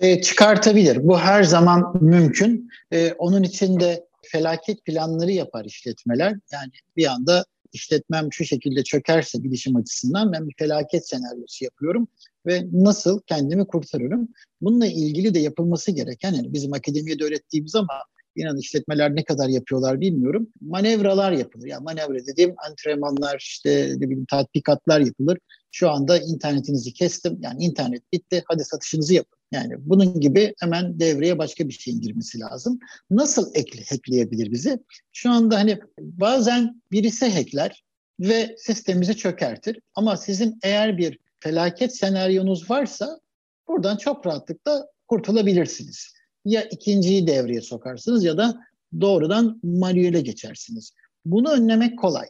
[0.00, 1.08] E, çıkartabilir.
[1.08, 2.70] Bu her zaman mümkün.
[2.92, 6.36] E, onun için de felaket planları yapar işletmeler.
[6.52, 12.08] Yani bir anda işletmem şu şekilde çökerse bilişim açısından ben bir felaket senaryosu yapıyorum
[12.46, 14.28] ve nasıl kendimi kurtarırım.
[14.60, 17.94] Bununla ilgili de yapılması gereken yani bizim akademiyede öğrettiğimiz ama
[18.38, 20.48] inan işletmeler ne kadar yapıyorlar bilmiyorum.
[20.60, 21.66] Manevralar yapılır.
[21.66, 25.38] Yani manevra dediğim antrenmanlar işte ne bileyim tatbikatlar yapılır.
[25.70, 27.38] Şu anda internetinizi kestim.
[27.42, 28.42] Yani internet bitti.
[28.46, 29.38] Hadi satışınızı yapın.
[29.52, 32.78] Yani bunun gibi hemen devreye başka bir şeyin girmesi lazım.
[33.10, 34.78] Nasıl ekle, hackleyebilir bizi?
[35.12, 37.84] Şu anda hani bazen birisi hackler
[38.20, 39.80] ve sistemimizi çökertir.
[39.94, 43.20] Ama sizin eğer bir felaket senaryonuz varsa
[43.68, 46.17] buradan çok rahatlıkla kurtulabilirsiniz.
[46.48, 48.60] Ya ikinciyi devreye sokarsınız ya da
[49.00, 50.92] doğrudan manuele geçersiniz.
[51.24, 52.26] Bunu önlemek kolay.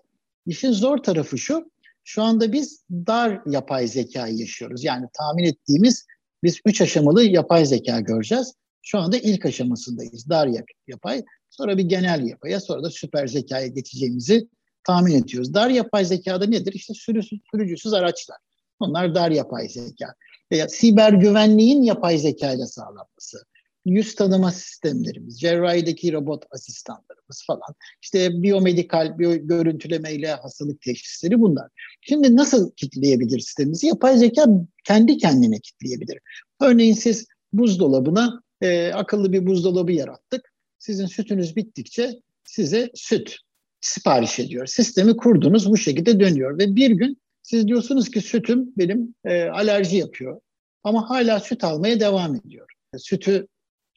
[0.46, 1.70] İşin zor tarafı şu,
[2.04, 4.84] şu anda biz dar yapay zekayı yaşıyoruz.
[4.84, 6.06] Yani tahmin ettiğimiz
[6.42, 8.54] biz üç aşamalı yapay zeka göreceğiz.
[8.82, 10.28] Şu anda ilk aşamasındayız.
[10.28, 10.48] Dar
[10.86, 14.48] yapay, sonra bir genel yapaya, sonra da süper zekaya geçeceğimizi
[14.86, 15.54] tahmin ediyoruz.
[15.54, 16.72] Dar yapay zekada nedir?
[16.72, 18.38] İşte sürüsüz, sürücüsüz araçlar.
[18.80, 20.14] Onlar dar yapay zeka.
[20.52, 23.38] Veya siber güvenliğin yapay zeka ile sağlanması.
[23.88, 27.74] Yüz tanıma sistemlerimiz, cerrahideki robot asistanlarımız falan.
[28.02, 31.68] İşte biyomedikal, biyo görüntüleme ile hastalık teşhisleri bunlar.
[32.00, 33.86] Şimdi nasıl kitleyebilir sistemimizi?
[33.86, 34.46] Yapay zeka
[34.84, 36.18] kendi kendine kitleyebilir.
[36.60, 40.52] Örneğin siz buzdolabına e, akıllı bir buzdolabı yarattık.
[40.78, 42.10] Sizin sütünüz bittikçe
[42.44, 43.36] size süt
[43.80, 44.66] sipariş ediyor.
[44.66, 49.96] Sistemi kurdunuz bu şekilde dönüyor ve bir gün siz diyorsunuz ki sütüm benim e, alerji
[49.96, 50.40] yapıyor.
[50.82, 52.66] Ama hala süt almaya devam ediyor.
[52.96, 53.46] Sütü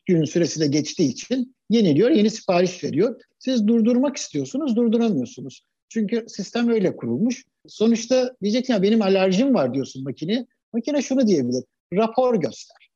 [0.05, 3.21] gün süresi de geçtiği için yeniliyor, yeni sipariş veriyor.
[3.39, 5.63] Siz durdurmak istiyorsunuz, durduramıyorsunuz.
[5.89, 7.45] Çünkü sistem öyle kurulmuş.
[7.67, 10.45] Sonuçta diyecek ya benim alerjim var diyorsun makine.
[10.73, 11.63] Makine şunu diyebilir.
[11.93, 12.91] Rapor göster.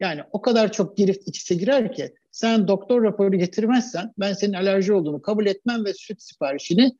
[0.00, 4.52] Yani o kadar çok girift iç içe girer ki sen doktor raporu getirmezsen ben senin
[4.52, 6.92] alerji olduğunu kabul etmem ve süt siparişini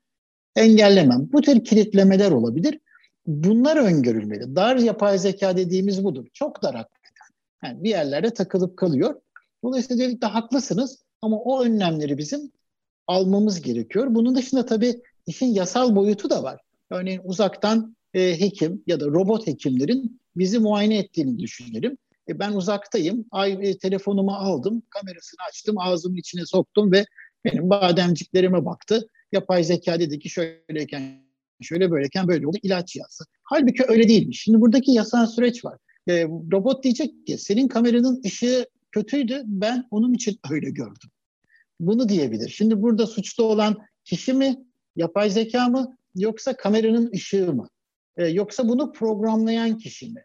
[0.57, 1.29] engellemem.
[1.33, 2.79] Bu tür kilitlemeler olabilir.
[3.27, 4.57] Bunlar öngörülmeli.
[4.57, 6.27] Dar yapay zeka dediğimiz budur.
[6.33, 7.27] Çok dar hakikaten.
[7.64, 9.21] Yani bir yerlerde takılıp kalıyor.
[9.64, 12.53] Dolayısıyla dedik de haklısınız ama o önlemleri bizim
[13.07, 14.07] almamız gerekiyor.
[14.11, 16.61] Bunun dışında tabii işin yasal boyutu da var.
[16.90, 21.99] Örneğin uzaktan e, hekim ya da robot hekimlerin bizi muayene ettiğini düşünelim.
[22.29, 27.05] E, ben uzaktayım, ay, e, telefonumu aldım, kamerasını açtım, ağzımın içine soktum ve
[27.44, 29.09] benim bademciklerime baktı.
[29.33, 31.29] Yapay zeka dedi ki şöyleyken
[31.61, 33.25] şöyle böyleyken böyle oldu ilaç yazdı.
[33.42, 34.42] Halbuki öyle değilmiş.
[34.42, 35.79] Şimdi buradaki yasal süreç var.
[36.09, 38.66] E, robot diyecek ki senin kameranın ışığı
[38.98, 41.11] kötüydü ben onun için öyle gördüm.
[41.80, 42.48] Bunu diyebilir.
[42.48, 44.64] Şimdi burada suçlu olan kişi mi,
[44.96, 47.68] yapay zeka mı yoksa kameranın ışığı mı?
[48.16, 50.24] E, yoksa bunu programlayan kişi mi?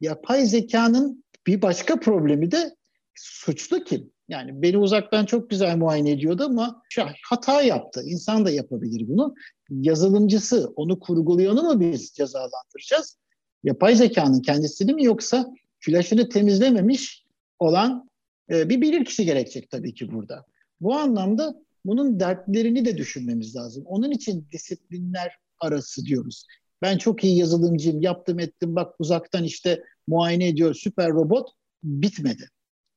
[0.00, 2.74] Yapay zekanın bir başka problemi de
[3.14, 4.10] suçlu kim?
[4.28, 6.82] Yani beni uzaktan çok güzel muayene ediyordu ama
[7.28, 8.02] hata yaptı.
[8.04, 9.34] İnsan da yapabilir bunu.
[9.70, 13.18] Yazılımcısı, onu kurgulayanı mı biz cezalandıracağız?
[13.64, 15.46] Yapay zekanın kendisini mi yoksa
[15.80, 17.24] flaşını temizlememiş
[17.58, 18.10] olan
[18.50, 20.44] e, bir bilir kişi gerekecek tabii ki burada.
[20.80, 21.54] Bu anlamda
[21.84, 23.84] bunun dertlerini de düşünmemiz lazım.
[23.86, 26.46] Onun için disiplinler arası diyoruz.
[26.82, 31.48] Ben çok iyi yazılımcıyım, yaptım ettim bak uzaktan işte muayene ediyor süper robot
[31.84, 32.48] bitmedi.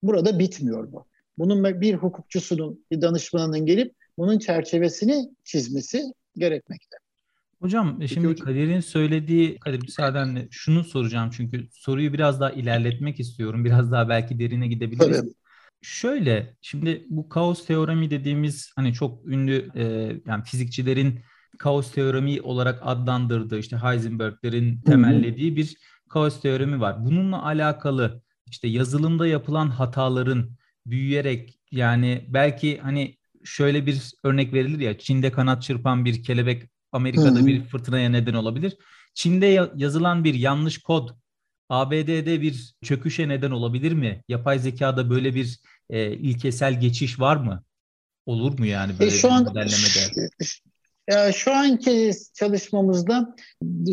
[0.04, 1.06] Burada bitmiyor bu.
[1.38, 6.04] Bunun bir hukukçusunun, bir danışmanının gelip bunun çerçevesini çizmesi
[6.36, 6.98] gerekmekte.
[7.62, 8.46] Hocam Peki şimdi hocam.
[8.46, 13.66] Kadir'in söylediği, Kadir müsaadenle şunu soracağım çünkü soruyu biraz daha ilerletmek istiyorum.
[13.66, 15.20] Biraz daha belki derine gidebiliriz.
[15.20, 15.34] Tabii.
[15.82, 19.84] Şöyle, şimdi bu kaos teoremi dediğimiz hani çok ünlü e,
[20.26, 21.20] yani fizikçilerin
[21.60, 25.78] kaos teoremi olarak adlandırdığı işte Heisenberg'lerin temellediği bir
[26.10, 27.06] kaos teoremi var.
[27.06, 30.50] Bununla alakalı işte yazılımda yapılan hataların
[30.86, 36.64] büyüyerek yani belki hani şöyle bir örnek verilir ya Çin'de kanat çırpan bir kelebek
[36.98, 38.78] Amerika'da bir fırtınaya neden olabilir.
[39.14, 41.10] Çin'de yazılan bir yanlış kod
[41.70, 44.24] ABD'de bir çöküşe neden olabilir mi?
[44.28, 47.64] Yapay zekada böyle bir e, ilkesel geçiş var mı?
[48.26, 50.30] Olur mu yani böyle e şu an, modellemede?
[51.10, 53.36] Ya şu anki çalışmamızda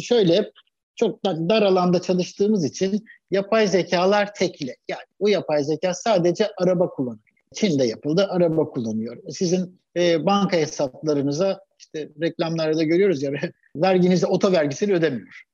[0.02, 0.52] şöyle
[0.96, 4.76] çok dar alanda çalıştığımız için yapay zekalar tekli.
[4.88, 7.24] Yani bu yapay zeka sadece araba kullanıyor.
[7.54, 9.16] Çin'de yapıldı, araba kullanıyor.
[9.30, 11.60] Sizin e, banka hesaplarınıza
[11.94, 13.33] işte reklamlarda görüyoruz ya
[13.76, 15.44] verginizi oto vergisini ödemiyor.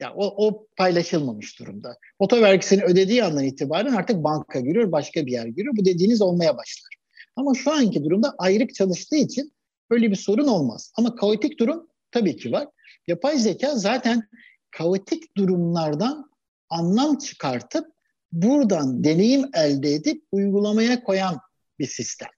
[0.00, 1.96] Yani o, o paylaşılmamış durumda.
[2.18, 5.76] Oto vergisini ödediği andan itibaren artık banka giriyor, başka bir yer giriyor.
[5.76, 6.94] Bu dediğiniz olmaya başlar.
[7.36, 9.52] Ama şu anki durumda ayrık çalıştığı için
[9.90, 10.92] böyle bir sorun olmaz.
[10.96, 12.68] Ama kaotik durum tabii ki var.
[13.06, 14.28] Yapay zeka zaten
[14.70, 16.30] kaotik durumlardan
[16.68, 17.86] anlam çıkartıp
[18.32, 21.40] buradan deneyim elde edip uygulamaya koyan
[21.78, 22.28] bir sistem.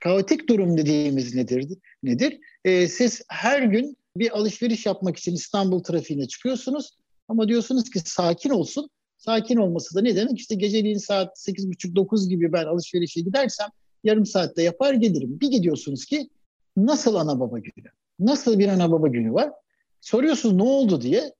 [0.00, 1.78] Kaotik durum dediğimiz nedir?
[2.02, 2.38] Nedir?
[2.66, 6.90] E, siz her gün bir alışveriş yapmak için İstanbul trafiğine çıkıyorsunuz
[7.28, 8.90] ama diyorsunuz ki sakin olsun.
[9.16, 10.38] Sakin olması da ne demek?
[10.38, 13.68] İşte geceliğin saat 8.30-9 gibi ben alışverişe gidersem
[14.04, 15.40] yarım saatte yapar gelirim.
[15.40, 16.28] Bir gidiyorsunuz ki
[16.76, 17.86] nasıl ana baba günü?
[18.18, 19.52] Nasıl bir ana baba günü var?
[20.00, 21.32] Soruyorsunuz ne oldu diye.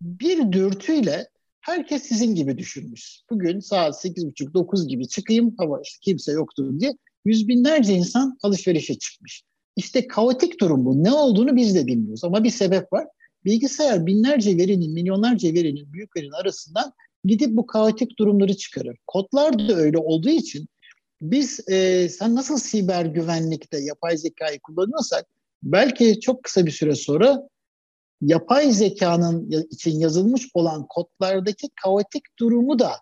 [0.00, 1.28] Bir dürtüyle
[1.60, 3.20] herkes sizin gibi düşünmüş.
[3.30, 6.92] Bugün saat 8.30-9 gibi çıkayım ama işte kimse yoktur diye
[7.24, 9.42] yüz binlerce insan alışverişe çıkmış.
[9.76, 11.04] İşte kaotik durum bu.
[11.04, 13.06] Ne olduğunu biz de bilmiyoruz ama bir sebep var.
[13.44, 16.92] Bilgisayar binlerce verinin, milyonlarca verinin, büyük verinin arasından
[17.24, 18.96] gidip bu kaotik durumları çıkarır.
[19.06, 20.68] Kodlar da öyle olduğu için
[21.22, 25.26] biz e, sen nasıl siber güvenlikte yapay zekayı kullanıyorsak
[25.62, 27.48] belki çok kısa bir süre sonra
[28.20, 32.92] yapay zekanın için yazılmış olan kodlardaki kaotik durumu da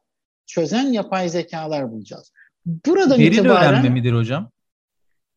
[0.47, 2.33] çözen yapay zekalar bulacağız.
[2.67, 4.51] Buradan derin itibaren, öğrenme midir hocam?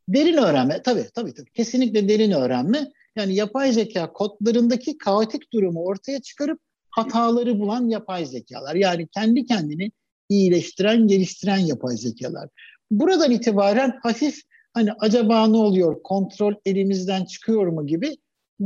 [0.08, 2.92] Derin öğrenme tabii tabii tabii kesinlikle derin öğrenme.
[3.16, 8.76] Yani yapay zeka kodlarındaki kaotik durumu ortaya çıkarıp hataları bulan yapay zekalar.
[8.76, 9.92] Yani kendi kendini
[10.30, 12.50] iyileştiren, geliştiren yapay zekalar.
[12.92, 14.42] Buradan itibaren hafif
[14.74, 18.18] hani acaba ne oluyor, kontrol elimizden çıkıyor mu gibi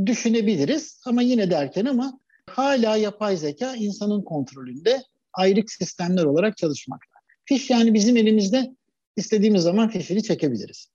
[0.06, 1.00] düşünebiliriz.
[1.06, 2.20] Ama yine derken ama
[2.50, 7.18] hala yapay zeka insanın kontrolünde ayrık sistemler olarak çalışmakta.
[7.44, 8.70] Fiş yani bizim elimizde
[9.16, 10.88] istediğimiz zaman fişini çekebiliriz.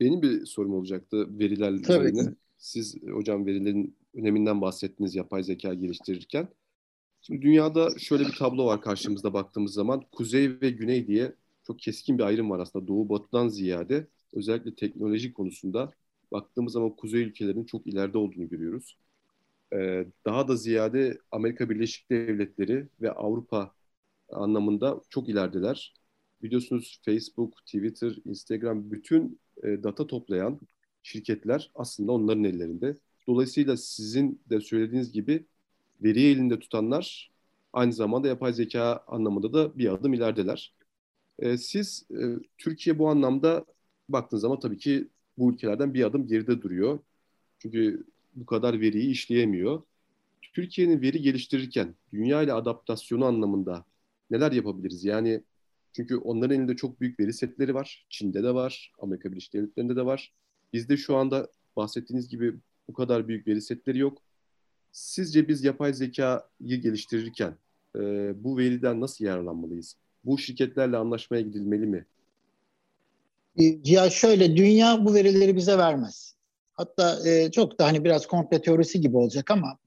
[0.00, 2.34] Benim bir sorum olacaktı veriler Tabii üzerine.
[2.58, 6.48] Siz hocam verilerin öneminden bahsettiniz yapay zeka geliştirirken.
[7.20, 10.02] Şimdi dünyada şöyle bir tablo var karşımızda baktığımız zaman.
[10.12, 11.34] Kuzey ve güney diye
[11.66, 12.88] çok keskin bir ayrım var aslında.
[12.88, 15.92] Doğu batıdan ziyade özellikle teknoloji konusunda
[16.32, 18.98] baktığımız zaman kuzey ülkelerinin çok ileride olduğunu görüyoruz.
[19.72, 23.74] Ee, daha da ziyade Amerika Birleşik Devletleri ve Avrupa
[24.32, 25.94] anlamında çok ilerideler.
[26.42, 30.60] Biliyorsunuz Facebook, Twitter, Instagram bütün e, data toplayan
[31.02, 32.96] şirketler aslında onların ellerinde.
[33.26, 35.44] Dolayısıyla sizin de söylediğiniz gibi
[36.02, 37.32] veriyi elinde tutanlar
[37.72, 40.74] aynı zamanda yapay zeka anlamında da bir adım ilerideler.
[41.38, 42.22] E, siz e,
[42.58, 43.64] Türkiye bu anlamda
[44.08, 46.98] baktığınız zaman tabii ki bu ülkelerden bir adım geride duruyor.
[47.58, 49.82] Çünkü bu kadar veriyi işleyemiyor.
[50.54, 53.84] Türkiye'nin veri geliştirirken dünya ile adaptasyonu anlamında
[54.30, 55.04] neler yapabiliriz?
[55.04, 55.42] Yani
[55.96, 58.06] çünkü onların elinde çok büyük veri setleri var.
[58.10, 60.32] Çin'de de var, Amerika Birleşik Devletleri'nde de var.
[60.72, 62.54] Bizde şu anda bahsettiğiniz gibi
[62.88, 64.18] bu kadar büyük veri setleri yok.
[64.92, 67.54] Sizce biz yapay zekayı geliştirirken
[67.96, 68.00] e,
[68.44, 69.96] bu veriden nasıl yararlanmalıyız?
[70.24, 72.06] Bu şirketlerle anlaşmaya gidilmeli mi?
[73.60, 76.34] E, ya şöyle, dünya bu verileri bize vermez.
[76.72, 79.78] Hatta e, çok da hani biraz komple teorisi gibi olacak ama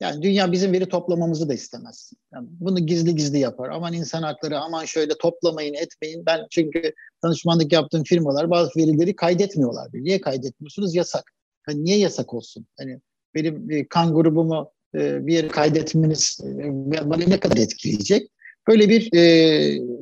[0.00, 2.12] yani dünya bizim veri toplamamızı da istemez.
[2.34, 3.68] Yani bunu gizli gizli yapar.
[3.68, 6.26] Aman insan hakları, aman şöyle toplamayın, etmeyin.
[6.26, 9.88] Ben çünkü danışmanlık yaptığım firmalar bazı verileri kaydetmiyorlar.
[9.92, 10.94] Niye kaydetmiyorsunuz?
[10.94, 11.32] Yasak.
[11.68, 12.66] Yani niye yasak olsun?
[12.78, 13.00] Hani
[13.34, 18.30] benim e, kan grubumu e, bir yere kaydetmeniz e, bana ne kadar etkileyecek?
[18.68, 19.10] Böyle bir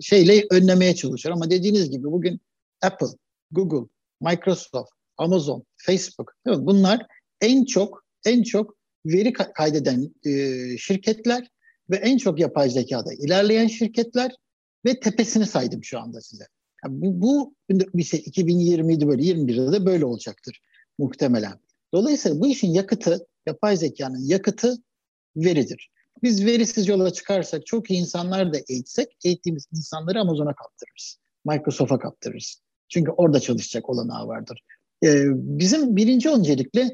[0.00, 1.34] şeyle önlemeye çalışıyor.
[1.34, 2.40] Ama dediğiniz gibi bugün
[2.82, 3.06] Apple,
[3.50, 3.88] Google,
[4.20, 7.06] Microsoft, Amazon, Facebook bunlar
[7.40, 8.76] en çok en çok
[9.06, 10.30] veri kaydeden e,
[10.78, 11.50] şirketler
[11.90, 14.32] ve en çok yapay zekada ilerleyen şirketler
[14.84, 16.44] ve tepesini saydım şu anda size.
[16.84, 17.54] Yani bu,
[17.94, 20.60] bu şey 2020'de böyle 21'de de böyle olacaktır
[20.98, 21.58] muhtemelen.
[21.94, 24.76] Dolayısıyla bu işin yakıtı, yapay zekanın yakıtı
[25.36, 25.90] veridir.
[26.22, 31.18] Biz verisiz yola çıkarsak, çok iyi insanlar da eğitsek, eğittiğimiz insanları Amazon'a kaptırırız.
[31.44, 32.60] Microsoft'a kaptırırız.
[32.88, 34.60] Çünkü orada çalışacak olanağı vardır.
[35.04, 36.90] Ee, bizim birinci öncelikle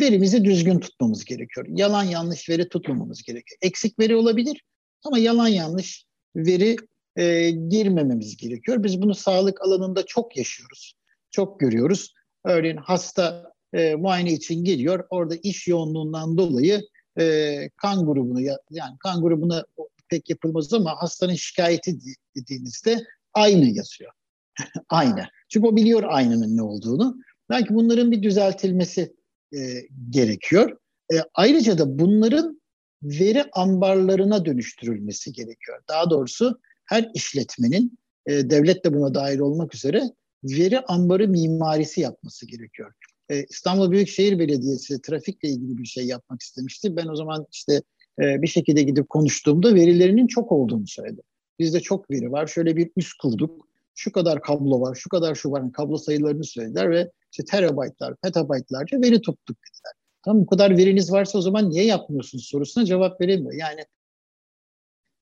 [0.00, 1.66] verimizi düzgün tutmamız gerekiyor.
[1.68, 3.58] Yalan yanlış veri tutmamamız gerekiyor.
[3.62, 4.62] Eksik veri olabilir
[5.04, 6.06] ama yalan yanlış
[6.36, 6.76] veri
[7.16, 8.82] e, girmememiz gerekiyor.
[8.82, 10.94] Biz bunu sağlık alanında çok yaşıyoruz.
[11.30, 12.14] Çok görüyoruz.
[12.44, 15.06] Örneğin hasta e, muayene için geliyor.
[15.10, 16.82] Orada iş yoğunluğundan dolayı
[17.18, 19.64] e, kan grubunu yani kan grubuna
[20.08, 21.98] pek yapılmaz ama hastanın şikayeti
[22.36, 23.04] dediğinizde
[23.34, 24.12] aynı yazıyor.
[24.88, 25.26] aynı.
[25.48, 27.16] Çünkü o biliyor aynının ne olduğunu.
[27.50, 29.16] Belki bunların bir düzeltilmesi
[29.54, 30.76] e, gerekiyor.
[31.12, 32.60] E, ayrıca da bunların
[33.02, 35.82] veri ambarlarına dönüştürülmesi gerekiyor.
[35.88, 40.02] Daha doğrusu her işletmenin e, devlet de buna dahil olmak üzere
[40.44, 42.92] veri ambarı mimarisi yapması gerekiyor.
[43.30, 46.96] E, İstanbul Büyükşehir Belediyesi trafikle ilgili bir şey yapmak istemişti.
[46.96, 47.82] Ben o zaman işte
[48.20, 51.20] e, bir şekilde gidip konuştuğumda verilerinin çok olduğunu söyledi.
[51.58, 52.46] Bizde çok veri var.
[52.46, 53.65] Şöyle bir üst kurduk.
[53.98, 55.60] Şu kadar kablo var, şu kadar şu var.
[55.60, 59.92] Yani kablo sayılarını söylediler ve işte terabaytlar, petabaytlarca veri tuttuk dediler.
[60.24, 63.52] Tamam bu kadar veriniz varsa o zaman niye yapmıyorsunuz sorusuna cevap veremiyor.
[63.52, 63.84] Yani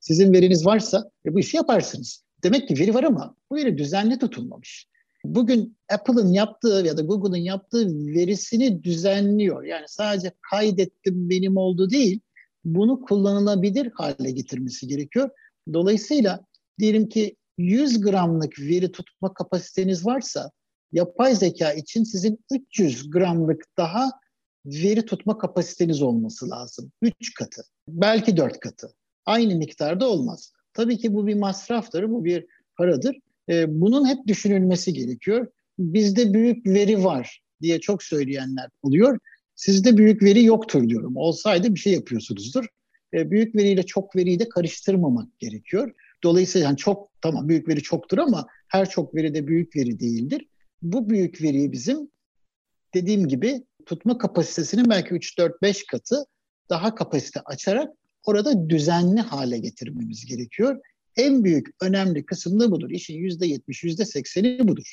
[0.00, 2.24] sizin veriniz varsa e, bu işi yaparsınız.
[2.42, 4.86] Demek ki veri var ama bu veri düzenli tutulmamış.
[5.24, 9.64] bugün Apple'ın yaptığı ya da Google'ın yaptığı verisini düzenliyor.
[9.64, 12.20] Yani sadece kaydettim benim oldu değil,
[12.64, 15.30] bunu kullanılabilir hale getirmesi gerekiyor.
[15.72, 16.44] Dolayısıyla
[16.78, 20.50] diyelim ki 100 gramlık veri tutma kapasiteniz varsa
[20.92, 24.10] yapay zeka için sizin 300 gramlık daha
[24.66, 26.92] veri tutma kapasiteniz olması lazım.
[27.02, 28.94] 3 katı, belki 4 katı.
[29.26, 30.52] Aynı miktarda olmaz.
[30.72, 33.16] Tabii ki bu bir masraftır, bu bir paradır.
[33.48, 35.46] E, bunun hep düşünülmesi gerekiyor.
[35.78, 39.18] Bizde büyük veri var diye çok söyleyenler oluyor.
[39.54, 41.16] Sizde büyük veri yoktur diyorum.
[41.16, 42.66] Olsaydı bir şey yapıyorsunuzdur.
[43.14, 45.92] E, büyük veriyle çok veriyi de karıştırmamak gerekiyor.
[46.24, 50.46] Dolayısıyla yani çok tamam büyük veri çoktur ama her çok veri de büyük veri değildir.
[50.82, 52.10] Bu büyük veriyi bizim
[52.94, 56.26] dediğim gibi tutma kapasitesinin belki 3-4-5 katı
[56.70, 57.92] daha kapasite açarak
[58.24, 60.80] orada düzenli hale getirmemiz gerekiyor.
[61.16, 62.90] En büyük önemli kısım da budur.
[62.90, 64.92] İşin %70, %80'i budur.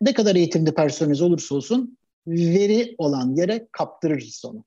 [0.00, 4.64] Ne kadar eğitimli personeliz olursa olsun veri olan yere kaptırırız onu.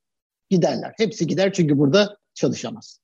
[0.50, 0.93] Giderler.
[0.98, 3.00] Hepsi gider çünkü burada çalışamaz.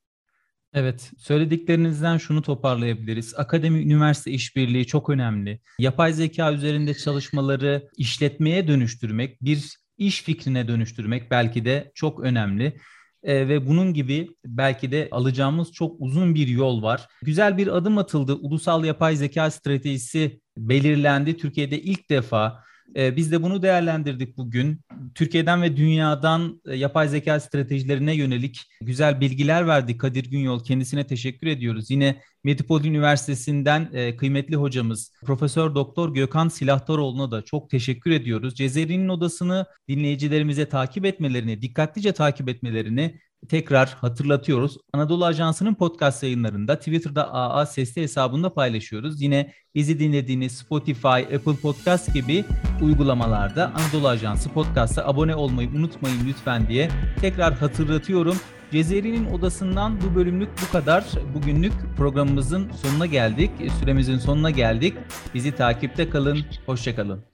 [0.73, 3.33] Evet, söylediklerinizden şunu toparlayabiliriz.
[3.37, 5.59] Akademi üniversite işbirliği çok önemli.
[5.79, 12.77] Yapay zeka üzerinde çalışmaları işletmeye dönüştürmek, bir iş fikrine dönüştürmek belki de çok önemli.
[13.23, 17.07] E, ve bunun gibi belki de alacağımız çok uzun bir yol var.
[17.21, 18.33] Güzel bir adım atıldı.
[18.33, 21.37] Ulusal yapay zeka stratejisi belirlendi.
[21.37, 22.63] Türkiye'de ilk defa
[22.95, 24.81] e, biz de bunu değerlendirdik bugün.
[25.15, 30.63] Türkiye'den ve dünyadan e, yapay zeka stratejilerine yönelik güzel bilgiler verdi Kadir Günyol.
[30.63, 31.91] Kendisine teşekkür ediyoruz.
[31.91, 38.55] Yine Metropol Üniversitesi'nden e, kıymetli hocamız Profesör Doktor Gökhan Silahdaroğlu'na da çok teşekkür ediyoruz.
[38.55, 44.77] Cezeri'nin odasını dinleyicilerimize takip etmelerini, dikkatlice takip etmelerini tekrar hatırlatıyoruz.
[44.93, 49.21] Anadolu Ajansı'nın podcast yayınlarında Twitter'da AA Sesli hesabında paylaşıyoruz.
[49.21, 52.45] Yine bizi dinlediğiniz Spotify, Apple Podcast gibi
[52.81, 56.89] uygulamalarda Anadolu Ajansı podcast'a abone olmayı unutmayın lütfen diye
[57.21, 58.37] tekrar hatırlatıyorum.
[58.71, 61.05] Cezeri'nin odasından bu bölümlük bu kadar.
[61.33, 63.51] Bugünlük programımızın sonuna geldik.
[63.79, 64.93] Süremizin sonuna geldik.
[65.33, 66.39] Bizi takipte kalın.
[66.65, 67.30] Hoşçakalın.